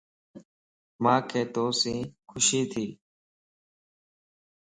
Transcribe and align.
مانک 1.03 1.29
تو 1.53 1.65
سين 1.79 1.99
خوشي 2.29 2.61
ٿي 2.71 2.85